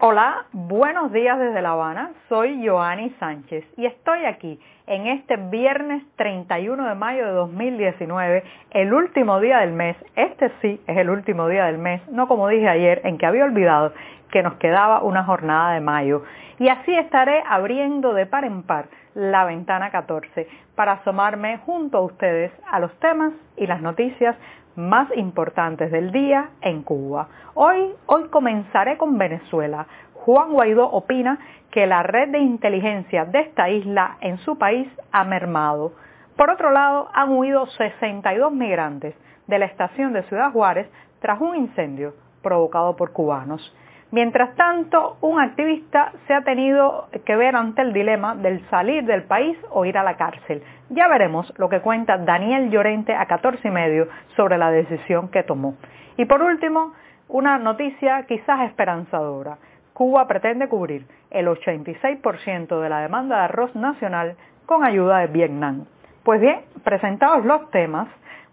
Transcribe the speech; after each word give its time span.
Hola, 0.00 0.44
buenos 0.52 1.10
días 1.10 1.40
desde 1.40 1.60
La 1.60 1.70
Habana. 1.70 2.12
Soy 2.28 2.64
Joanny 2.64 3.10
Sánchez 3.18 3.64
y 3.76 3.84
estoy 3.84 4.26
aquí 4.26 4.60
en 4.86 5.08
este 5.08 5.36
viernes 5.36 6.04
31 6.14 6.88
de 6.88 6.94
mayo 6.94 7.26
de 7.26 7.32
2019, 7.32 8.44
el 8.70 8.94
último 8.94 9.40
día 9.40 9.58
del 9.58 9.72
mes. 9.72 9.96
Este 10.14 10.52
sí 10.62 10.80
es 10.86 10.96
el 10.96 11.10
último 11.10 11.48
día 11.48 11.64
del 11.64 11.78
mes, 11.78 12.00
no 12.10 12.28
como 12.28 12.46
dije 12.46 12.68
ayer 12.68 13.00
en 13.02 13.18
que 13.18 13.26
había 13.26 13.42
olvidado 13.42 13.92
que 14.30 14.44
nos 14.44 14.54
quedaba 14.58 15.02
una 15.02 15.24
jornada 15.24 15.72
de 15.72 15.80
mayo. 15.80 16.22
Y 16.60 16.68
así 16.68 16.94
estaré 16.94 17.42
abriendo 17.48 18.14
de 18.14 18.26
par 18.26 18.44
en 18.44 18.62
par 18.62 18.86
la 19.16 19.46
ventana 19.46 19.90
14 19.90 20.46
para 20.76 20.92
asomarme 20.92 21.58
junto 21.66 21.98
a 21.98 22.02
ustedes 22.02 22.52
a 22.70 22.78
los 22.78 22.96
temas 23.00 23.32
y 23.56 23.66
las 23.66 23.82
noticias 23.82 24.36
más 24.78 25.08
importantes 25.16 25.90
del 25.90 26.12
día 26.12 26.50
en 26.60 26.82
Cuba. 26.84 27.26
Hoy, 27.54 27.92
hoy 28.06 28.28
comenzaré 28.28 28.96
con 28.96 29.18
Venezuela. 29.18 29.88
Juan 30.14 30.52
Guaidó 30.52 30.88
opina 30.88 31.40
que 31.72 31.88
la 31.88 32.04
red 32.04 32.28
de 32.28 32.38
inteligencia 32.38 33.24
de 33.24 33.40
esta 33.40 33.68
isla 33.70 34.18
en 34.20 34.38
su 34.38 34.56
país 34.56 34.88
ha 35.10 35.24
mermado. 35.24 35.94
Por 36.36 36.50
otro 36.50 36.70
lado, 36.70 37.08
han 37.12 37.32
huido 37.32 37.66
62 37.66 38.52
migrantes 38.52 39.16
de 39.48 39.58
la 39.58 39.66
estación 39.66 40.12
de 40.12 40.22
Ciudad 40.24 40.52
Juárez 40.52 40.88
tras 41.20 41.40
un 41.40 41.56
incendio 41.56 42.14
provocado 42.40 42.94
por 42.94 43.12
cubanos. 43.12 43.74
Mientras 44.10 44.56
tanto, 44.56 45.18
un 45.20 45.38
activista 45.38 46.12
se 46.26 46.32
ha 46.32 46.40
tenido 46.40 47.08
que 47.26 47.36
ver 47.36 47.54
ante 47.54 47.82
el 47.82 47.92
dilema 47.92 48.34
del 48.34 48.66
salir 48.70 49.04
del 49.04 49.24
país 49.24 49.58
o 49.70 49.84
ir 49.84 49.98
a 49.98 50.02
la 50.02 50.16
cárcel. 50.16 50.62
Ya 50.88 51.08
veremos 51.08 51.52
lo 51.58 51.68
que 51.68 51.80
cuenta 51.80 52.16
Daniel 52.16 52.70
Llorente 52.70 53.14
a 53.14 53.26
14 53.26 53.68
y 53.68 53.70
medio 53.70 54.08
sobre 54.34 54.56
la 54.56 54.70
decisión 54.70 55.28
que 55.28 55.42
tomó. 55.42 55.74
Y 56.16 56.24
por 56.24 56.42
último, 56.42 56.94
una 57.28 57.58
noticia 57.58 58.22
quizás 58.26 58.62
esperanzadora. 58.62 59.58
Cuba 59.92 60.26
pretende 60.26 60.68
cubrir 60.68 61.06
el 61.30 61.46
86% 61.46 62.80
de 62.80 62.88
la 62.88 63.00
demanda 63.00 63.36
de 63.36 63.42
arroz 63.42 63.74
nacional 63.74 64.36
con 64.64 64.86
ayuda 64.86 65.18
de 65.18 65.26
Vietnam. 65.26 65.84
Pues 66.22 66.40
bien, 66.40 66.60
presentados 66.82 67.44
los 67.44 67.70
temas, 67.70 68.08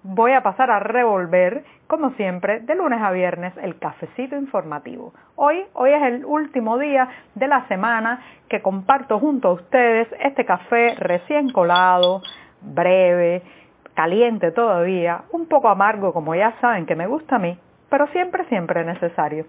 voy 0.08 0.34
a 0.34 0.44
pasar 0.44 0.70
a 0.70 0.80
revolver, 0.80 1.64
como 1.88 2.12
siempre, 2.12 2.60
de 2.60 2.76
lunes 2.76 3.02
a 3.02 3.10
viernes 3.10 3.54
el 3.58 3.80
cafecito 3.80 4.36
informativo. 4.36 5.14
Hoy, 5.36 5.64
hoy 5.74 5.92
es 5.92 6.04
el 6.04 6.26
último 6.26 6.78
día 6.78 7.10
de 7.34 7.48
la 7.48 7.68
semana 7.68 8.22
que 8.48 8.62
comparto 8.62 9.18
junto 9.18 9.48
a 9.48 9.54
ustedes 9.54 10.08
este 10.20 10.46
café 10.46 10.94
recién 11.00 11.50
colado, 11.50 12.22
breve, 12.62 13.42
caliente 13.96 14.52
todavía, 14.52 15.24
un 15.32 15.48
poco 15.48 15.70
amargo 15.70 16.14
como 16.14 16.36
ya 16.36 16.54
saben 16.62 16.86
que 16.86 16.96
me 16.96 17.08
gusta 17.08 17.38
a 17.38 17.40
mí, 17.40 17.58
pero 17.90 18.06
siempre, 18.10 18.46
siempre 18.46 18.86
necesario. 18.86 19.48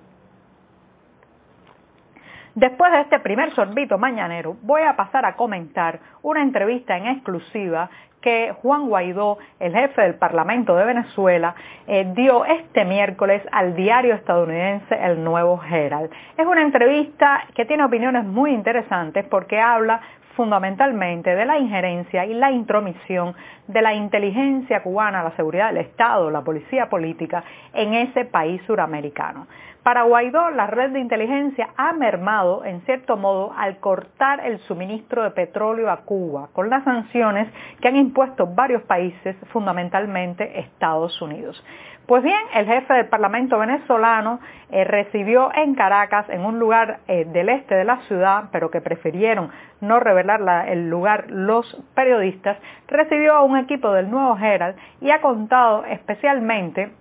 Después 2.54 2.90
de 2.90 3.00
este 3.02 3.20
primer 3.20 3.54
sorbito 3.54 3.98
mañanero, 3.98 4.56
voy 4.62 4.80
a 4.80 4.96
pasar 4.96 5.26
a 5.26 5.36
comentar 5.36 6.00
una 6.22 6.40
entrevista 6.40 6.96
en 6.96 7.08
exclusiva 7.08 7.90
que 8.26 8.52
Juan 8.60 8.88
Guaidó, 8.88 9.38
el 9.60 9.72
jefe 9.72 10.02
del 10.02 10.16
Parlamento 10.16 10.74
de 10.74 10.84
Venezuela, 10.84 11.54
eh, 11.86 12.10
dio 12.16 12.44
este 12.44 12.84
miércoles 12.84 13.40
al 13.52 13.76
diario 13.76 14.14
estadounidense 14.14 14.98
El 15.00 15.22
Nuevo 15.22 15.62
Herald. 15.62 16.10
Es 16.36 16.44
una 16.44 16.62
entrevista 16.62 17.44
que 17.54 17.64
tiene 17.66 17.84
opiniones 17.84 18.24
muy 18.24 18.50
interesantes 18.50 19.24
porque 19.30 19.60
habla 19.60 20.00
fundamentalmente 20.34 21.36
de 21.36 21.46
la 21.46 21.56
injerencia 21.56 22.26
y 22.26 22.34
la 22.34 22.50
intromisión 22.50 23.36
de 23.68 23.80
la 23.80 23.94
inteligencia 23.94 24.82
cubana, 24.82 25.22
la 25.22 25.36
seguridad 25.36 25.68
del 25.68 25.84
Estado, 25.84 26.28
la 26.28 26.42
policía 26.42 26.88
política 26.88 27.44
en 27.74 27.94
ese 27.94 28.24
país 28.24 28.60
suramericano. 28.66 29.46
Para 29.86 30.02
Guaidó, 30.02 30.50
la 30.50 30.66
red 30.66 30.90
de 30.90 30.98
inteligencia 30.98 31.68
ha 31.76 31.92
mermado, 31.92 32.64
en 32.64 32.80
cierto 32.80 33.16
modo, 33.16 33.52
al 33.56 33.78
cortar 33.78 34.44
el 34.44 34.58
suministro 34.66 35.22
de 35.22 35.30
petróleo 35.30 35.92
a 35.92 35.98
Cuba, 35.98 36.48
con 36.54 36.68
las 36.68 36.82
sanciones 36.82 37.46
que 37.80 37.86
han 37.86 37.94
impuesto 38.16 38.46
varios 38.46 38.82
países, 38.84 39.36
fundamentalmente 39.52 40.58
Estados 40.58 41.20
Unidos. 41.20 41.62
Pues 42.06 42.22
bien, 42.22 42.40
el 42.54 42.64
jefe 42.64 42.94
del 42.94 43.08
Parlamento 43.08 43.58
venezolano 43.58 44.40
eh, 44.70 44.84
recibió 44.84 45.50
en 45.54 45.74
Caracas, 45.74 46.26
en 46.30 46.40
un 46.46 46.58
lugar 46.58 47.00
eh, 47.08 47.26
del 47.26 47.50
este 47.50 47.74
de 47.74 47.84
la 47.84 47.98
ciudad, 48.08 48.44
pero 48.52 48.70
que 48.70 48.80
prefirieron 48.80 49.50
no 49.82 50.00
revelar 50.00 50.66
el 50.66 50.88
lugar 50.88 51.26
los 51.28 51.66
periodistas, 51.94 52.56
recibió 52.88 53.34
a 53.34 53.42
un 53.42 53.58
equipo 53.58 53.92
del 53.92 54.10
Nuevo 54.10 54.38
Herald 54.38 54.76
y 55.02 55.10
ha 55.10 55.20
contado 55.20 55.84
especialmente 55.84 56.92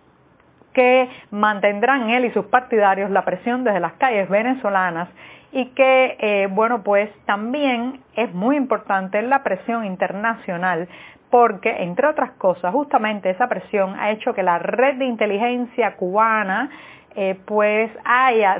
que 0.74 1.08
mantendrán 1.32 2.10
él 2.10 2.26
y 2.26 2.32
sus 2.32 2.48
partidarios 2.48 3.10
la 3.10 3.24
presión 3.24 3.64
desde 3.64 3.80
las 3.80 3.94
calles 3.94 4.28
venezolanas 4.28 5.08
y 5.56 5.68
que, 5.68 6.18
eh, 6.20 6.48
bueno, 6.52 6.84
pues 6.84 7.10
también 7.26 8.02
es 8.18 8.34
muy 8.34 8.58
importante 8.58 9.22
la 9.22 9.42
presión 9.42 9.86
internacional 9.86 10.90
porque, 11.30 11.70
entre 11.84 12.08
otras 12.08 12.32
cosas, 12.32 12.74
justamente 12.74 13.30
esa 13.30 13.48
presión 13.48 13.98
ha 13.98 14.12
hecho 14.12 14.34
que 14.34 14.44
la 14.44 14.60
red 14.60 14.96
de 14.96 15.06
inteligencia 15.06 15.96
cubana 15.96 16.70
eh, 17.18 17.40
pues 17.46 17.92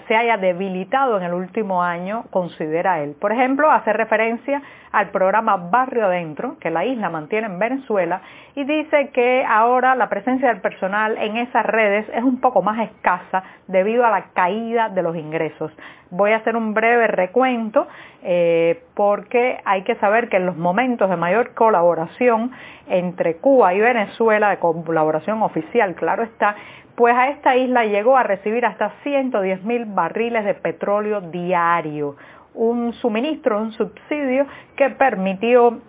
se 0.08 0.16
haya 0.16 0.38
debilitado 0.38 1.18
en 1.18 1.24
el 1.24 1.34
último 1.34 1.84
año, 1.84 2.24
considera 2.30 3.02
él. 3.02 3.16
Por 3.20 3.34
ejemplo, 3.34 3.70
hace 3.70 3.92
referencia 3.92 4.62
al 4.94 5.10
programa 5.10 5.58
Barrio 5.58 6.06
Adentro, 6.06 6.58
que 6.62 6.70
la 6.70 6.86
isla 6.86 7.10
mantiene 7.10 7.48
en 7.48 7.60
Venezuela, 7.60 8.22
y 8.56 8.64
dice 8.64 9.10
que 9.10 9.44
ahora 9.46 9.94
la 9.96 10.08
presencia 10.08 10.48
del 10.48 10.62
personal 10.62 11.18
en 11.18 11.36
esas 11.36 11.66
redes 11.66 12.08
es 12.14 12.24
un 12.24 12.40
poco 12.40 12.62
más 12.62 12.80
escasa 12.80 13.44
debido 13.68 14.06
a 14.06 14.10
la 14.10 14.28
caída 14.34 14.88
de 14.88 15.02
los 15.02 15.18
ingresos. 15.18 15.74
Voy 16.12 16.32
a 16.32 16.38
hacer 16.38 16.56
un 16.56 16.74
breve 16.74 17.08
recuento 17.08 17.88
eh, 18.24 18.84
porque 18.94 19.60
hay 19.66 19.82
que 19.82 19.96
saber 19.96 20.30
que 20.30 20.38
en 20.38 20.46
los 20.46 20.56
momentos 20.56 21.10
de 21.10 21.18
mayor 21.18 21.54
colaboración 21.56 22.52
entre 22.88 23.36
Cuba 23.38 23.74
y 23.74 23.82
Venezuela, 23.82 24.50
de 24.50 24.60
colaboración 24.60 25.42
oficial, 25.42 25.96
claro 25.96 26.24
está, 26.24 26.56
pues 26.96 27.16
a 27.16 27.30
esta 27.30 27.56
isla 27.56 27.86
llegó 27.86 28.18
a 28.18 28.24
recibir 28.24 28.66
hasta 28.66 28.92
110 29.04 29.64
mil 29.64 29.86
barriles 29.86 30.46
de 30.46 30.54
petróleo 30.54 31.22
diario, 31.22 32.16
un 32.54 32.94
suministro, 32.94 33.62
un 33.62 33.74
subsidio 33.74 34.46
que 34.76 34.90
permitió 34.92 35.80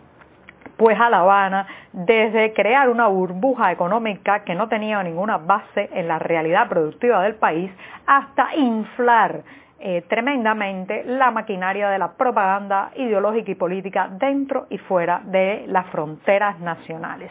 pues 0.77 0.99
a 1.00 1.09
La 1.09 1.21
Habana 1.21 1.67
desde 1.93 2.53
crear 2.53 2.91
una 2.91 3.06
burbuja 3.06 3.72
económica 3.72 4.44
que 4.44 4.55
no 4.55 4.69
tenía 4.69 5.03
ninguna 5.03 5.39
base 5.39 5.89
en 5.93 6.09
la 6.09 6.19
realidad 6.19 6.69
productiva 6.69 7.23
del 7.23 7.37
país 7.37 7.71
hasta 8.06 8.55
inflar 8.56 9.43
eh, 9.78 10.03
tremendamente 10.09 11.05
la 11.05 11.31
maquinaria 11.31 11.88
de 11.88 11.99
la 11.99 12.12
propaganda 12.12 12.91
ideológica 12.97 13.50
y 13.50 13.55
política 13.55 14.09
dentro 14.11 14.67
y 14.71 14.78
fuera 14.78 15.21
de 15.25 15.65
las 15.69 15.87
fronteras 15.88 16.59
nacionales. 16.61 17.31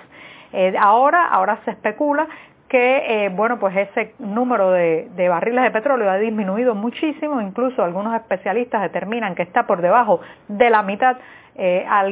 Eh, 0.54 0.74
ahora, 0.80 1.28
ahora 1.28 1.60
se 1.66 1.72
especula 1.72 2.28
que 2.68 3.26
eh, 3.26 3.30
bueno 3.30 3.60
pues 3.60 3.76
ese 3.76 4.16
número 4.20 4.72
de, 4.72 5.08
barriles 5.30 5.64
de 5.64 5.72
petróleo 5.72 6.10
ha 6.10 6.18
disminuido 6.18 6.76
muchísimo, 6.76 7.42
incluso 7.42 7.84
algunos 7.84 8.16
especialistas 8.16 8.82
determinan 8.82 9.36
que 9.36 9.44
está 9.44 9.68
por 9.68 9.82
debajo 9.82 10.22
de 10.48 10.70
la 10.70 10.82
mitad 10.82 11.18
eh, 11.56 11.86
a 11.88 12.04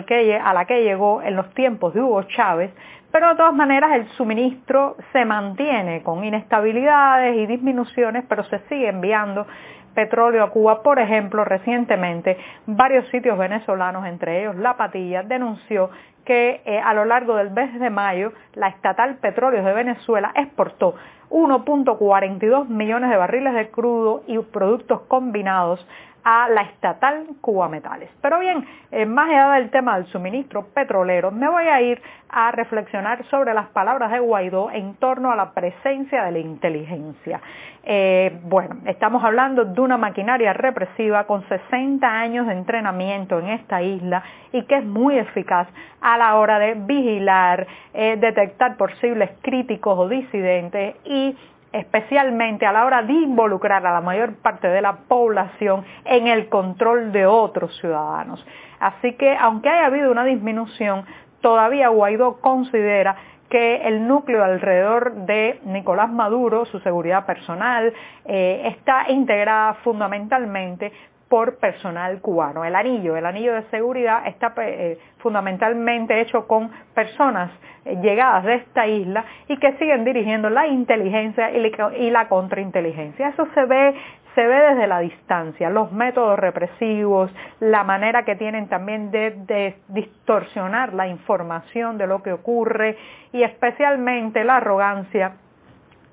la 0.53 0.65
que 0.65 0.83
llegó 0.83 1.21
en 1.21 1.35
los 1.35 1.53
tiempos 1.53 1.93
de 1.93 2.01
Hugo 2.01 2.23
Chávez, 2.23 2.71
pero 3.11 3.29
de 3.29 3.35
todas 3.35 3.53
maneras 3.53 3.91
el 3.93 4.07
suministro 4.09 4.95
se 5.11 5.25
mantiene 5.25 6.01
con 6.01 6.23
inestabilidades 6.23 7.35
y 7.35 7.45
disminuciones, 7.45 8.23
pero 8.27 8.43
se 8.45 8.59
sigue 8.69 8.89
enviando 8.89 9.45
petróleo 9.93 10.43
a 10.43 10.49
Cuba. 10.49 10.83
Por 10.83 10.99
ejemplo, 10.99 11.43
recientemente 11.45 12.37
varios 12.65 13.07
sitios 13.09 13.37
venezolanos, 13.37 14.05
entre 14.05 14.41
ellos 14.41 14.55
La 14.55 14.77
Patilla, 14.77 15.23
denunció 15.23 15.89
que 16.25 16.61
eh, 16.65 16.79
a 16.79 16.93
lo 16.93 17.05
largo 17.05 17.35
del 17.35 17.51
mes 17.51 17.79
de 17.79 17.89
mayo 17.89 18.31
la 18.53 18.69
estatal 18.69 19.15
Petróleos 19.15 19.65
de 19.65 19.73
Venezuela 19.73 20.31
exportó 20.35 20.95
1.42 21.29 22.67
millones 22.67 23.09
de 23.09 23.17
barriles 23.17 23.53
de 23.53 23.69
crudo 23.69 24.23
y 24.27 24.37
productos 24.37 25.01
combinados 25.07 25.85
a 26.23 26.49
la 26.49 26.61
estatal 26.63 27.25
Cuba 27.41 27.67
Metales. 27.67 28.09
Pero 28.21 28.39
bien, 28.39 28.65
más 29.07 29.29
allá 29.29 29.53
del 29.53 29.69
tema 29.69 29.95
del 29.95 30.05
suministro 30.07 30.67
petrolero, 30.67 31.31
me 31.31 31.49
voy 31.49 31.65
a 31.65 31.81
ir 31.81 32.01
a 32.29 32.51
reflexionar 32.51 33.23
sobre 33.29 33.53
las 33.53 33.67
palabras 33.67 34.11
de 34.11 34.19
Guaidó 34.19 34.71
en 34.71 34.95
torno 34.95 35.31
a 35.31 35.35
la 35.35 35.51
presencia 35.51 36.23
de 36.23 36.31
la 36.31 36.39
inteligencia. 36.39 37.39
Eh, 37.85 38.39
bueno, 38.43 38.77
estamos 38.85 39.23
hablando 39.23 39.65
de 39.65 39.81
una 39.81 39.97
maquinaria 39.97 40.53
represiva 40.53 41.25
con 41.25 41.47
60 41.47 42.07
años 42.07 42.47
de 42.47 42.53
entrenamiento 42.53 43.39
en 43.39 43.49
esta 43.49 43.81
isla 43.81 44.23
y 44.51 44.63
que 44.63 44.77
es 44.77 44.85
muy 44.85 45.17
eficaz 45.17 45.67
a 46.01 46.17
la 46.17 46.35
hora 46.37 46.59
de 46.59 46.75
vigilar, 46.75 47.67
eh, 47.93 48.17
detectar 48.19 48.77
posibles 48.77 49.31
críticos 49.41 49.99
o 49.99 50.07
disidentes 50.07 50.95
y 51.05 51.35
especialmente 51.73 52.65
a 52.65 52.71
la 52.71 52.85
hora 52.85 53.01
de 53.03 53.13
involucrar 53.13 53.85
a 53.85 53.91
la 53.91 54.01
mayor 54.01 54.35
parte 54.35 54.67
de 54.67 54.81
la 54.81 54.93
población 55.07 55.83
en 56.05 56.27
el 56.27 56.47
control 56.47 57.11
de 57.11 57.25
otros 57.25 57.75
ciudadanos. 57.79 58.45
Así 58.79 59.13
que 59.13 59.35
aunque 59.35 59.69
haya 59.69 59.87
habido 59.87 60.11
una 60.11 60.23
disminución, 60.23 61.05
todavía 61.41 61.89
Guaidó 61.89 62.39
considera 62.39 63.15
que 63.49 63.87
el 63.87 64.07
núcleo 64.07 64.43
alrededor 64.43 65.13
de 65.27 65.59
Nicolás 65.65 66.11
Maduro, 66.11 66.65
su 66.65 66.79
seguridad 66.79 67.25
personal, 67.25 67.93
eh, 68.25 68.63
está 68.65 69.11
integrada 69.11 69.75
fundamentalmente 69.83 70.91
por 71.29 71.57
personal 71.57 72.21
cubano. 72.21 72.63
El 72.65 72.75
anillo, 72.75 73.15
el 73.15 73.25
anillo 73.25 73.53
de 73.53 73.63
seguridad 73.63 74.27
está 74.27 74.53
eh, 74.57 74.99
fundamentalmente 75.17 76.19
hecho 76.21 76.47
con 76.47 76.69
personas 76.93 77.51
eh, 77.85 77.97
llegadas 78.01 78.43
de 78.43 78.55
esta 78.55 78.87
isla 78.87 79.25
y 79.47 79.57
que 79.57 79.73
siguen 79.73 80.03
dirigiendo 80.05 80.49
la 80.49 80.67
inteligencia 80.67 81.51
y 81.51 82.09
la 82.11 82.27
contrainteligencia. 82.27 83.29
Eso 83.29 83.47
se 83.53 83.65
ve 83.65 83.95
se 84.35 84.45
ve 84.45 84.55
desde 84.55 84.87
la 84.87 84.99
distancia, 84.99 85.69
los 85.69 85.91
métodos 85.91 86.39
represivos, 86.39 87.31
la 87.59 87.83
manera 87.83 88.25
que 88.25 88.35
tienen 88.35 88.67
también 88.67 89.11
de, 89.11 89.31
de, 89.45 89.75
distorsionar 89.89 90.93
la 90.93 91.07
información 91.07 91.97
de 91.97 92.07
lo 92.07 92.23
que 92.23 92.33
ocurre 92.33 92.97
y 93.31 93.43
especialmente 93.43 94.43
la 94.43 94.57
arrogancia 94.57 95.33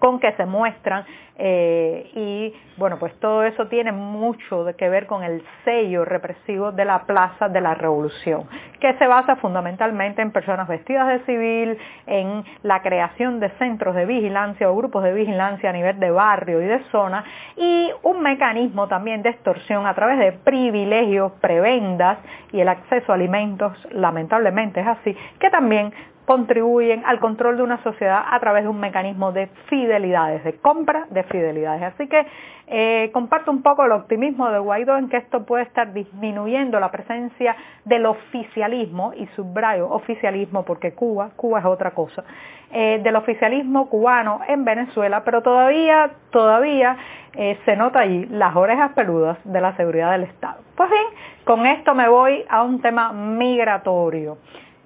con 0.01 0.19
que 0.19 0.33
se 0.33 0.47
muestran 0.47 1.05
eh, 1.43 2.11
y 2.15 2.55
bueno, 2.77 2.99
pues 2.99 3.15
todo 3.19 3.45
eso 3.45 3.67
tiene 3.69 3.93
mucho 3.93 4.67
que 4.77 4.91
ver 4.91 5.07
con 5.07 5.23
el 5.23 5.43
sello 5.65 6.05
represivo 6.05 6.71
de 6.71 6.85
la 6.85 7.05
Plaza 7.05 7.49
de 7.49 7.63
la 7.63 7.75
Revolución, 7.75 8.47
que 8.79 8.93
se 8.99 9.07
basa 9.07 9.37
fundamentalmente 9.37 10.21
en 10.21 10.33
personas 10.33 10.69
vestidas 10.69 11.09
de 11.09 11.21
civil, 11.25 11.79
en 12.07 12.45
la 12.63 12.83
creación 12.83 13.41
de 13.41 13.49
centros 13.53 13.95
de 13.95 14.05
vigilancia 14.05 14.71
o 14.71 14.77
grupos 14.77 15.03
de 15.03 15.15
vigilancia 15.15 15.71
a 15.71 15.73
nivel 15.73 15.99
de 15.99 16.11
barrio 16.11 16.61
y 16.61 16.67
de 16.67 16.83
zona, 16.91 17.25
y 17.57 17.91
un 18.03 18.21
mecanismo 18.21 18.87
también 18.89 19.23
de 19.23 19.31
extorsión 19.31 19.87
a 19.87 19.95
través 19.95 20.19
de 20.19 20.33
privilegios, 20.33 21.33
prebendas 21.41 22.19
y 22.53 22.61
el 22.61 22.69
acceso 22.69 23.13
a 23.13 23.15
alimentos, 23.15 23.73
lamentablemente 23.93 24.81
es 24.81 24.87
así, 24.87 25.17
que 25.39 25.49
también 25.49 25.93
contribuyen 26.31 27.03
al 27.07 27.19
control 27.19 27.57
de 27.57 27.65
una 27.65 27.83
sociedad 27.83 28.23
a 28.31 28.39
través 28.39 28.63
de 28.63 28.69
un 28.69 28.79
mecanismo 28.79 29.33
de 29.33 29.49
fidelidades, 29.69 30.45
de 30.45 30.53
compra 30.59 31.09
de 31.11 31.25
fidelidades. 31.25 31.83
Así 31.83 32.07
que 32.07 32.25
eh, 32.69 33.11
comparto 33.13 33.51
un 33.51 33.63
poco 33.63 33.85
el 33.85 33.91
optimismo 33.91 34.49
de 34.49 34.61
Guaidó 34.61 34.97
en 34.97 35.09
que 35.09 35.17
esto 35.17 35.45
puede 35.45 35.65
estar 35.65 35.93
disminuyendo 35.93 36.79
la 36.79 36.93
presencia 36.93 37.57
del 37.85 38.07
oficialismo, 38.07 39.13
y 39.13 39.27
subrayo 39.35 39.91
oficialismo 39.91 40.65
porque 40.65 40.93
Cuba, 40.93 41.31
Cuba 41.35 41.59
es 41.59 41.65
otra 41.65 41.91
cosa, 41.91 42.23
eh, 42.71 43.01
del 43.03 43.17
oficialismo 43.17 43.89
cubano 43.89 44.39
en 44.47 44.65
Venezuela, 44.65 45.25
pero 45.25 45.43
todavía, 45.43 46.13
todavía 46.31 46.97
eh, 47.35 47.59
se 47.65 47.75
nota 47.75 47.99
allí 47.99 48.27
las 48.27 48.55
orejas 48.55 48.93
peludas 48.93 49.37
de 49.43 49.61
la 49.61 49.75
seguridad 49.77 50.13
del 50.13 50.23
Estado. 50.23 50.61
Pues 50.77 50.91
bien, 50.91 51.07
con 51.43 51.67
esto 51.67 51.93
me 51.97 52.09
voy 52.09 52.45
a 52.49 52.63
un 52.63 52.81
tema 52.81 53.13
migratorio. 53.13 54.39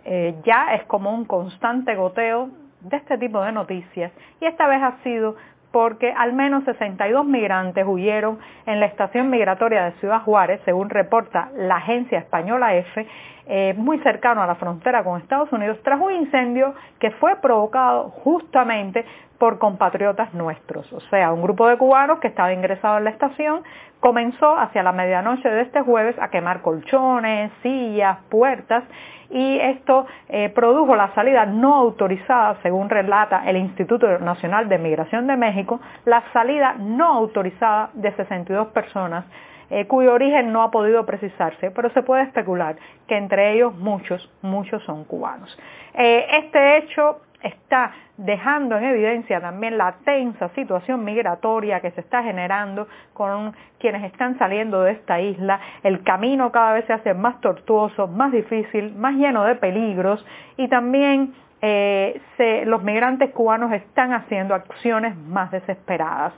Eh, 0.04 0.34
ya 0.44 0.74
es 0.74 0.84
como 0.84 1.12
un 1.12 1.24
constante 1.24 1.94
goteo 1.94 2.50
de 2.80 2.96
este 2.96 3.18
tipo 3.18 3.42
de 3.42 3.52
noticias. 3.52 4.12
Y 4.40 4.46
esta 4.46 4.66
vez 4.66 4.82
ha 4.82 5.02
sido 5.02 5.36
porque 5.72 6.12
al 6.16 6.32
menos 6.34 6.62
62 6.64 7.26
migrantes 7.26 7.84
huyeron 7.84 8.38
en 8.64 8.78
la 8.78 8.86
estación 8.86 9.28
migratoria 9.28 9.86
de 9.86 9.92
Ciudad 9.98 10.22
Juárez, 10.22 10.60
según 10.64 10.88
reporta 10.88 11.48
la 11.56 11.78
agencia 11.78 12.20
española 12.20 12.76
EFE, 12.76 13.08
eh, 13.46 13.74
muy 13.76 13.98
cercano 13.98 14.42
a 14.42 14.46
la 14.46 14.54
frontera 14.54 15.04
con 15.04 15.20
Estados 15.20 15.52
Unidos, 15.52 15.78
tras 15.82 16.00
un 16.00 16.12
incendio 16.12 16.74
que 16.98 17.10
fue 17.12 17.36
provocado 17.36 18.10
justamente 18.10 19.04
por 19.38 19.58
compatriotas 19.58 20.32
nuestros. 20.32 20.90
O 20.92 21.00
sea, 21.10 21.32
un 21.32 21.42
grupo 21.42 21.68
de 21.68 21.76
cubanos 21.76 22.20
que 22.20 22.28
estaba 22.28 22.52
ingresado 22.52 22.98
en 22.98 23.04
la 23.04 23.10
estación 23.10 23.62
comenzó 24.00 24.56
hacia 24.56 24.82
la 24.82 24.92
medianoche 24.92 25.48
de 25.48 25.62
este 25.62 25.82
jueves 25.82 26.16
a 26.18 26.28
quemar 26.28 26.62
colchones, 26.62 27.50
sillas, 27.62 28.18
puertas 28.30 28.84
y 29.30 29.58
esto 29.58 30.06
eh, 30.28 30.50
produjo 30.50 30.94
la 30.94 31.12
salida 31.14 31.46
no 31.46 31.74
autorizada, 31.74 32.56
según 32.62 32.88
relata 32.88 33.42
el 33.46 33.56
Instituto 33.56 34.18
Nacional 34.18 34.68
de 34.68 34.78
Migración 34.78 35.26
de 35.26 35.36
México, 35.36 35.80
la 36.04 36.22
salida 36.32 36.76
no 36.78 37.06
autorizada 37.06 37.90
de 37.94 38.12
62 38.12 38.68
personas 38.68 39.24
eh, 39.70 39.86
cuyo 39.86 40.12
origen 40.12 40.52
no 40.52 40.62
ha 40.62 40.70
podido 40.70 41.04
precisarse, 41.06 41.70
pero 41.70 41.90
se 41.90 42.02
puede 42.02 42.22
especular 42.22 42.76
que 43.06 43.16
entre 43.16 43.54
ellos 43.54 43.74
muchos, 43.76 44.30
muchos 44.42 44.82
son 44.84 45.04
cubanos. 45.04 45.56
Eh, 45.94 46.26
este 46.30 46.78
hecho 46.78 47.20
está 47.42 47.92
dejando 48.16 48.76
en 48.76 48.84
evidencia 48.84 49.40
también 49.40 49.76
la 49.76 49.96
tensa 50.04 50.48
situación 50.50 51.04
migratoria 51.04 51.80
que 51.80 51.90
se 51.90 52.00
está 52.00 52.22
generando 52.22 52.88
con 53.12 53.54
quienes 53.78 54.04
están 54.04 54.38
saliendo 54.38 54.82
de 54.82 54.92
esta 54.92 55.20
isla. 55.20 55.60
El 55.82 56.02
camino 56.02 56.50
cada 56.50 56.72
vez 56.72 56.86
se 56.86 56.92
hace 56.92 57.12
más 57.12 57.40
tortuoso, 57.40 58.06
más 58.06 58.32
difícil, 58.32 58.94
más 58.94 59.14
lleno 59.14 59.44
de 59.44 59.56
peligros 59.56 60.24
y 60.56 60.68
también 60.68 61.34
eh, 61.60 62.20
los 62.66 62.82
migrantes 62.82 63.30
cubanos 63.30 63.72
están 63.72 64.12
haciendo 64.12 64.54
acciones 64.54 65.16
más 65.16 65.50
desesperadas. 65.50 66.32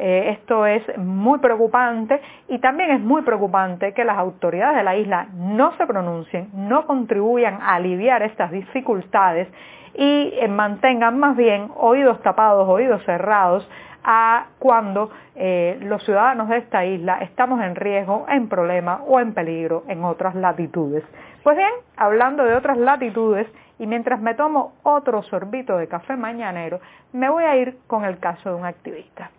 Eh, 0.00 0.30
esto 0.38 0.64
es 0.64 0.96
muy 0.96 1.40
preocupante 1.40 2.20
y 2.46 2.60
también 2.60 2.92
es 2.92 3.00
muy 3.00 3.22
preocupante 3.22 3.92
que 3.94 4.04
las 4.04 4.16
autoridades 4.16 4.76
de 4.76 4.84
la 4.84 4.94
isla 4.94 5.26
no 5.34 5.76
se 5.76 5.88
pronuncien, 5.88 6.50
no 6.54 6.86
contribuyan 6.86 7.58
a 7.60 7.74
aliviar 7.74 8.22
estas 8.22 8.52
dificultades 8.52 9.48
y 9.94 10.34
eh, 10.34 10.46
mantengan 10.46 11.18
más 11.18 11.36
bien 11.36 11.72
oídos 11.74 12.22
tapados, 12.22 12.68
oídos 12.68 13.02
cerrados 13.06 13.68
a 14.04 14.46
cuando 14.60 15.10
eh, 15.34 15.76
los 15.82 16.04
ciudadanos 16.04 16.48
de 16.48 16.58
esta 16.58 16.84
isla 16.84 17.18
estamos 17.18 17.60
en 17.60 17.74
riesgo, 17.74 18.24
en 18.28 18.48
problema 18.48 19.02
o 19.04 19.18
en 19.18 19.34
peligro 19.34 19.82
en 19.88 20.04
otras 20.04 20.36
latitudes. 20.36 21.02
Pues 21.42 21.56
bien, 21.56 21.72
hablando 21.96 22.44
de 22.44 22.54
otras 22.54 22.78
latitudes 22.78 23.48
y 23.80 23.88
mientras 23.88 24.20
me 24.20 24.34
tomo 24.34 24.74
otro 24.84 25.22
sorbito 25.24 25.76
de 25.76 25.88
café 25.88 26.14
mañanero, 26.14 26.78
me 27.12 27.28
voy 27.28 27.42
a 27.42 27.56
ir 27.56 27.78
con 27.88 28.04
el 28.04 28.20
caso 28.20 28.50
de 28.50 28.54
un 28.54 28.64
activista. 28.64 29.32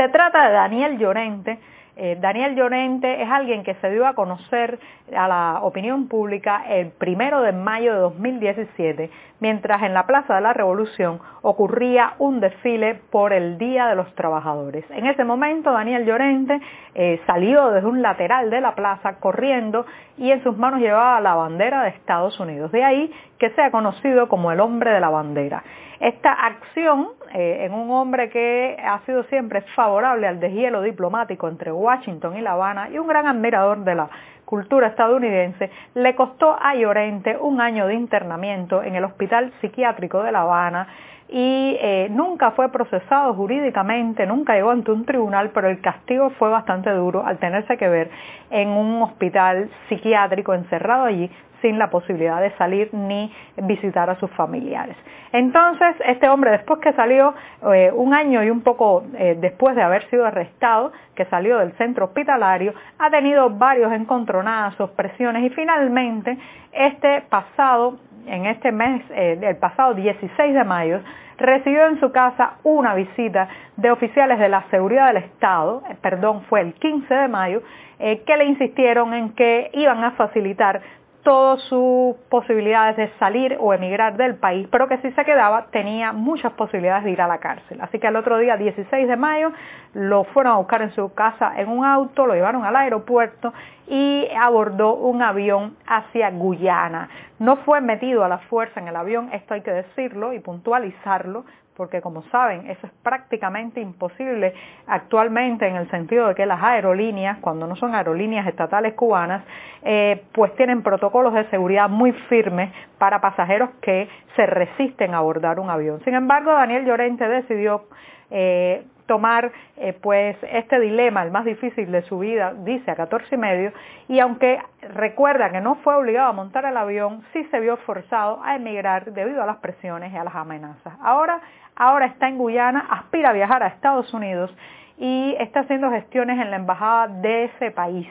Se 0.00 0.08
trata 0.08 0.48
de 0.48 0.54
Daniel 0.54 0.96
Llorente. 0.96 1.58
Eh, 1.94 2.16
Daniel 2.18 2.54
Llorente 2.54 3.22
es 3.22 3.28
alguien 3.28 3.62
que 3.62 3.74
se 3.74 3.90
dio 3.90 4.06
a 4.06 4.14
conocer 4.14 4.78
a 5.14 5.28
la 5.28 5.58
opinión 5.60 6.08
pública 6.08 6.64
el 6.66 6.86
primero 6.88 7.42
de 7.42 7.52
mayo 7.52 7.92
de 7.92 8.00
2017, 8.00 9.10
mientras 9.40 9.82
en 9.82 9.94
la 9.94 10.06
Plaza 10.06 10.34
de 10.34 10.40
la 10.40 10.52
Revolución 10.52 11.20
ocurría 11.42 12.14
un 12.18 12.40
desfile 12.40 13.00
por 13.10 13.32
el 13.32 13.58
Día 13.58 13.86
de 13.88 13.96
los 13.96 14.14
Trabajadores. 14.14 14.84
En 14.90 15.06
ese 15.06 15.24
momento 15.24 15.72
Daniel 15.72 16.04
Llorente 16.04 16.60
eh, 16.94 17.20
salió 17.26 17.70
desde 17.70 17.88
un 17.88 18.02
lateral 18.02 18.50
de 18.50 18.60
la 18.60 18.74
plaza 18.74 19.18
corriendo 19.18 19.86
y 20.16 20.30
en 20.30 20.42
sus 20.42 20.56
manos 20.56 20.80
llevaba 20.80 21.20
la 21.20 21.34
bandera 21.34 21.82
de 21.82 21.90
Estados 21.90 22.38
Unidos. 22.38 22.70
De 22.72 22.84
ahí 22.84 23.12
que 23.38 23.50
sea 23.50 23.70
conocido 23.70 24.28
como 24.28 24.52
el 24.52 24.60
hombre 24.60 24.90
de 24.90 25.00
la 25.00 25.08
bandera. 25.08 25.64
Esta 25.98 26.32
acción 26.32 27.08
eh, 27.34 27.66
en 27.66 27.74
un 27.74 27.90
hombre 27.90 28.30
que 28.30 28.76
ha 28.82 29.00
sido 29.00 29.22
siempre 29.24 29.60
favorable 29.76 30.26
al 30.26 30.40
deshielo 30.40 30.82
diplomático 30.82 31.46
entre 31.48 31.72
Washington 31.72 32.36
y 32.36 32.40
La 32.40 32.52
Habana 32.52 32.88
y 32.90 32.98
un 32.98 33.06
gran 33.06 33.26
admirador 33.26 33.84
de 33.84 33.94
la 33.94 34.08
cultura 34.50 34.88
estadounidense, 34.88 35.70
le 35.94 36.16
costó 36.16 36.58
a 36.60 36.74
Llorente 36.74 37.36
un 37.40 37.60
año 37.60 37.86
de 37.86 37.94
internamiento 37.94 38.82
en 38.82 38.96
el 38.96 39.04
Hospital 39.04 39.52
Psiquiátrico 39.60 40.24
de 40.24 40.32
La 40.32 40.40
Habana 40.40 40.88
y 41.30 41.76
eh, 41.80 42.08
nunca 42.10 42.50
fue 42.52 42.70
procesado 42.72 43.34
jurídicamente, 43.34 44.26
nunca 44.26 44.54
llegó 44.54 44.70
ante 44.70 44.90
un 44.90 45.04
tribunal, 45.04 45.50
pero 45.54 45.68
el 45.68 45.80
castigo 45.80 46.30
fue 46.30 46.50
bastante 46.50 46.90
duro 46.90 47.24
al 47.24 47.38
tenerse 47.38 47.76
que 47.76 47.88
ver 47.88 48.10
en 48.50 48.70
un 48.70 49.00
hospital 49.02 49.70
psiquiátrico 49.88 50.54
encerrado 50.54 51.04
allí 51.04 51.30
sin 51.62 51.78
la 51.78 51.90
posibilidad 51.90 52.40
de 52.40 52.50
salir 52.56 52.92
ni 52.92 53.32
visitar 53.62 54.10
a 54.10 54.18
sus 54.18 54.30
familiares. 54.32 54.96
Entonces, 55.32 55.94
este 56.06 56.28
hombre, 56.28 56.50
después 56.50 56.80
que 56.80 56.92
salió, 56.94 57.34
eh, 57.72 57.92
un 57.94 58.14
año 58.14 58.42
y 58.42 58.50
un 58.50 58.62
poco 58.62 59.04
eh, 59.14 59.36
después 59.40 59.76
de 59.76 59.82
haber 59.82 60.08
sido 60.10 60.26
arrestado, 60.26 60.92
que 61.14 61.24
salió 61.26 61.58
del 61.58 61.72
centro 61.72 62.06
hospitalario, 62.06 62.74
ha 62.98 63.10
tenido 63.10 63.50
varios 63.50 63.92
encontronazos 63.92 64.90
presiones 64.90 65.44
y 65.44 65.50
finalmente 65.50 66.36
este 66.72 67.22
pasado, 67.28 67.98
en 68.26 68.46
este 68.46 68.72
mes, 68.72 69.02
eh, 69.10 69.38
el 69.40 69.56
pasado 69.56 69.94
16 69.94 70.54
de 70.54 70.64
mayo, 70.64 71.00
recibió 71.38 71.86
en 71.86 71.98
su 72.00 72.12
casa 72.12 72.54
una 72.62 72.94
visita 72.94 73.48
de 73.76 73.90
oficiales 73.90 74.38
de 74.38 74.48
la 74.48 74.64
seguridad 74.70 75.08
del 75.08 75.24
Estado, 75.24 75.82
eh, 75.88 75.96
perdón, 76.00 76.42
fue 76.48 76.60
el 76.60 76.74
15 76.74 77.12
de 77.12 77.28
mayo, 77.28 77.62
eh, 77.98 78.22
que 78.26 78.36
le 78.36 78.44
insistieron 78.44 79.14
en 79.14 79.34
que 79.34 79.70
iban 79.74 80.04
a 80.04 80.12
facilitar 80.12 80.80
todas 81.22 81.60
sus 81.62 82.16
posibilidades 82.28 82.96
de 82.96 83.10
salir 83.18 83.56
o 83.60 83.74
emigrar 83.74 84.16
del 84.16 84.36
país, 84.36 84.66
pero 84.70 84.88
que 84.88 84.98
si 84.98 85.10
se 85.12 85.24
quedaba 85.24 85.66
tenía 85.70 86.12
muchas 86.12 86.52
posibilidades 86.52 87.04
de 87.04 87.10
ir 87.10 87.20
a 87.20 87.28
la 87.28 87.38
cárcel. 87.38 87.78
Así 87.80 87.98
que 87.98 88.06
el 88.06 88.16
otro 88.16 88.38
día, 88.38 88.56
16 88.56 89.08
de 89.08 89.16
mayo, 89.16 89.52
lo 89.94 90.24
fueron 90.24 90.54
a 90.54 90.56
buscar 90.56 90.82
en 90.82 90.92
su 90.92 91.12
casa 91.14 91.52
en 91.56 91.68
un 91.68 91.84
auto, 91.84 92.26
lo 92.26 92.34
llevaron 92.34 92.64
al 92.64 92.76
aeropuerto 92.76 93.52
y 93.86 94.28
abordó 94.38 94.94
un 94.94 95.22
avión 95.22 95.76
hacia 95.86 96.30
Guyana. 96.30 97.08
No 97.38 97.56
fue 97.56 97.80
metido 97.80 98.24
a 98.24 98.28
la 98.28 98.38
fuerza 98.38 98.80
en 98.80 98.88
el 98.88 98.96
avión, 98.96 99.30
esto 99.32 99.54
hay 99.54 99.62
que 99.62 99.72
decirlo 99.72 100.32
y 100.32 100.40
puntualizarlo, 100.40 101.44
porque 101.76 102.02
como 102.02 102.22
saben, 102.24 102.68
eso 102.68 102.86
es 102.86 102.92
prácticamente 103.02 103.80
imposible 103.80 104.52
actualmente 104.86 105.66
en 105.66 105.76
el 105.76 105.90
sentido 105.90 106.28
de 106.28 106.34
que 106.34 106.44
las 106.44 106.62
aerolíneas, 106.62 107.38
cuando 107.38 107.66
no 107.66 107.74
son 107.74 107.94
aerolíneas 107.94 108.46
estatales 108.46 108.92
cubanas, 108.92 109.42
eh, 109.82 110.24
pues 110.32 110.54
tienen 110.56 110.82
protocolos 110.82 111.34
de 111.34 111.48
seguridad 111.50 111.88
muy 111.88 112.12
firmes 112.28 112.72
para 112.98 113.20
pasajeros 113.20 113.70
que 113.80 114.08
se 114.36 114.46
resisten 114.46 115.14
a 115.14 115.18
abordar 115.18 115.58
un 115.58 115.70
avión. 115.70 116.00
Sin 116.04 116.14
embargo, 116.14 116.52
Daniel 116.52 116.84
Llorente 116.84 117.26
decidió 117.28 117.84
eh, 118.30 118.84
tomar 119.06 119.50
eh, 119.76 119.92
pues 120.00 120.36
este 120.42 120.78
dilema, 120.78 121.22
el 121.22 121.32
más 121.32 121.44
difícil 121.44 121.90
de 121.90 122.02
su 122.02 122.20
vida, 122.20 122.54
dice 122.54 122.90
a 122.90 122.94
14 122.94 123.34
y 123.34 123.38
medio, 123.38 123.72
y 124.06 124.20
aunque 124.20 124.58
recuerda 124.94 125.50
que 125.50 125.60
no 125.60 125.76
fue 125.76 125.96
obligado 125.96 126.28
a 126.28 126.32
montar 126.32 126.64
el 126.64 126.76
avión, 126.76 127.24
sí 127.32 127.42
se 127.50 127.58
vio 127.58 127.76
forzado 127.78 128.40
a 128.44 128.54
emigrar 128.54 129.12
debido 129.12 129.42
a 129.42 129.46
las 129.46 129.56
presiones 129.56 130.12
y 130.12 130.16
a 130.16 130.22
las 130.22 130.34
amenazas. 130.34 130.94
Ahora 131.02 131.40
ahora 131.80 132.06
está 132.06 132.28
en 132.28 132.38
Guyana, 132.38 132.86
aspira 132.90 133.30
a 133.30 133.32
viajar 133.32 133.62
a 133.62 133.68
Estados 133.68 134.12
Unidos 134.12 134.54
y 134.98 135.34
está 135.38 135.60
haciendo 135.60 135.90
gestiones 135.90 136.38
en 136.38 136.50
la 136.50 136.56
embajada 136.56 137.08
de 137.08 137.44
ese 137.44 137.70
país. 137.70 138.06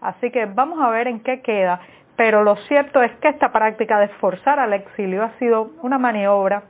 Así 0.00 0.30
que 0.30 0.46
vamos 0.46 0.80
a 0.80 0.90
ver 0.90 1.08
en 1.08 1.20
qué 1.20 1.40
queda, 1.42 1.80
pero 2.16 2.42
lo 2.42 2.56
cierto 2.68 3.02
es 3.02 3.12
que 3.16 3.28
esta 3.28 3.52
práctica 3.52 3.98
de 4.00 4.08
forzar 4.08 4.58
al 4.58 4.72
exilio 4.72 5.22
ha 5.22 5.38
sido 5.38 5.70
una 5.82 5.98
maniobra 5.98 6.64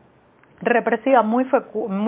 represiva 0.61 1.23
muy, 1.23 1.45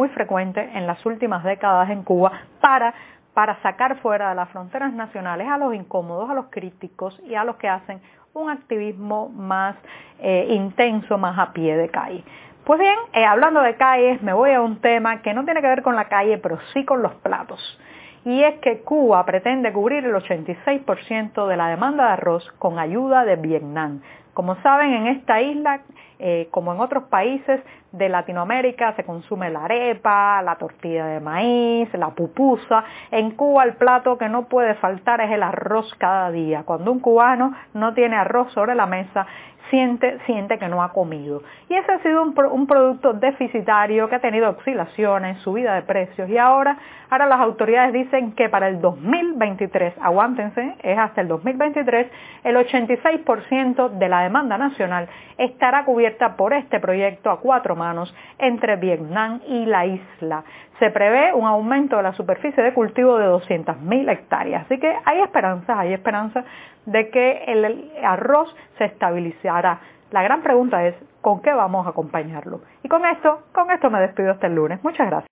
frecuente 0.08 0.70
en 0.74 0.86
las 0.86 1.04
últimas 1.06 1.42
décadas 1.42 1.90
en 1.90 2.02
Cuba 2.02 2.32
para 2.60 2.94
para 3.34 3.60
sacar 3.62 3.98
fuera 4.00 4.28
de 4.28 4.34
las 4.34 4.50
fronteras 4.50 4.92
nacionales 4.92 5.48
a 5.48 5.56
los 5.56 5.74
incómodos, 5.74 6.28
a 6.28 6.34
los 6.34 6.50
críticos 6.50 7.18
y 7.26 7.34
a 7.34 7.44
los 7.44 7.56
que 7.56 7.66
hacen 7.66 8.00
un 8.34 8.50
activismo 8.50 9.30
más 9.30 9.76
eh, 10.18 10.48
intenso, 10.50 11.18
más 11.18 11.38
a 11.38 11.52
pie 11.52 11.76
de 11.76 11.88
calle. 11.88 12.22
Pues 12.64 12.78
bien, 12.78 12.94
eh, 13.12 13.24
hablando 13.24 13.60
de 13.60 13.74
calles, 13.76 14.22
me 14.22 14.32
voy 14.32 14.52
a 14.52 14.60
un 14.60 14.80
tema 14.80 15.20
que 15.22 15.34
no 15.34 15.44
tiene 15.44 15.60
que 15.60 15.66
ver 15.66 15.82
con 15.82 15.96
la 15.96 16.08
calle, 16.08 16.38
pero 16.38 16.58
sí 16.72 16.84
con 16.84 17.02
los 17.02 17.12
platos. 17.14 17.78
Y 18.24 18.42
es 18.42 18.58
que 18.60 18.82
Cuba 18.82 19.24
pretende 19.24 19.72
cubrir 19.72 20.04
el 20.04 20.14
86% 20.14 21.46
de 21.46 21.56
la 21.56 21.68
demanda 21.68 22.06
de 22.06 22.12
arroz 22.12 22.48
con 22.58 22.78
ayuda 22.78 23.24
de 23.24 23.36
Vietnam. 23.36 24.00
Como 24.32 24.56
saben, 24.62 24.94
en 24.94 25.06
esta 25.08 25.42
isla, 25.42 25.82
eh, 26.18 26.48
como 26.50 26.72
en 26.72 26.80
otros 26.80 27.04
países 27.04 27.60
de 27.90 28.08
Latinoamérica, 28.08 28.94
se 28.94 29.04
consume 29.04 29.50
la 29.50 29.64
arepa, 29.64 30.40
la 30.40 30.56
tortilla 30.56 31.04
de 31.04 31.20
maíz, 31.20 31.92
la 31.92 32.10
pupusa. 32.10 32.84
En 33.10 33.32
Cuba 33.32 33.64
el 33.64 33.74
plato 33.74 34.16
que 34.16 34.30
no 34.30 34.44
puede 34.44 34.74
faltar 34.76 35.20
es 35.20 35.30
el 35.30 35.42
arroz 35.42 35.92
cada 35.98 36.30
día. 36.30 36.62
Cuando 36.62 36.92
un 36.92 37.00
cubano 37.00 37.52
no 37.74 37.92
tiene 37.92 38.16
arroz 38.16 38.50
sobre 38.52 38.74
la 38.74 38.86
mesa, 38.86 39.26
siente, 39.72 40.18
siente 40.26 40.58
que 40.58 40.68
no 40.68 40.82
ha 40.82 40.92
comido. 40.92 41.42
Y 41.70 41.74
ese 41.74 41.90
ha 41.90 41.98
sido 42.00 42.22
un, 42.22 42.66
producto 42.66 43.14
deficitario 43.14 44.08
que 44.08 44.16
ha 44.16 44.20
tenido 44.20 44.50
oscilaciones, 44.50 45.38
subida 45.38 45.74
de 45.74 45.82
precios 45.82 46.28
y 46.28 46.36
ahora, 46.36 46.76
ahora 47.08 47.26
las 47.26 47.40
autoridades 47.40 47.94
dicen 47.94 48.32
que 48.32 48.50
para 48.50 48.68
el 48.68 48.82
2023, 48.82 49.94
aguántense, 50.00 50.74
es 50.82 50.98
hasta 50.98 51.22
el 51.22 51.28
2023, 51.28 52.06
el 52.44 52.56
86% 52.56 53.88
de 53.88 54.08
la 54.08 54.22
demanda 54.22 54.58
nacional 54.58 55.08
estará 55.38 55.84
cubierta 55.84 56.36
por 56.36 56.52
este 56.52 56.78
proyecto 56.78 57.30
a 57.30 57.40
cuatro 57.40 57.74
manos 57.74 58.14
entre 58.38 58.76
Vietnam 58.76 59.40
y 59.48 59.64
la 59.64 59.86
isla. 59.86 60.44
Se 60.78 60.90
prevé 60.90 61.32
un 61.32 61.46
aumento 61.46 61.96
de 61.96 62.02
la 62.02 62.12
superficie 62.12 62.62
de 62.62 62.74
cultivo 62.74 63.16
de 63.16 63.26
200.000 63.26 64.10
hectáreas. 64.10 64.66
Así 64.66 64.78
que 64.78 64.92
hay 65.04 65.20
esperanzas, 65.20 65.78
hay 65.78 65.92
esperanza 65.94 66.44
de 66.86 67.10
que 67.10 67.44
el 67.46 67.92
arroz 68.02 68.54
se 68.78 68.86
estabilizará. 68.86 69.61
La 70.10 70.22
gran 70.22 70.42
pregunta 70.42 70.84
es, 70.86 70.94
¿con 71.20 71.40
qué 71.40 71.52
vamos 71.52 71.86
a 71.86 71.90
acompañarlo? 71.90 72.60
Y 72.82 72.88
con 72.88 73.04
esto, 73.06 73.44
con 73.52 73.70
esto 73.70 73.90
me 73.90 74.00
despido 74.00 74.32
hasta 74.32 74.46
el 74.46 74.54
lunes. 74.54 74.82
Muchas 74.84 75.06
gracias. 75.06 75.30